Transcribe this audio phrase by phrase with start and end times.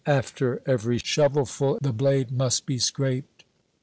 [0.07, 3.43] After every shovelful the blade must be scraped.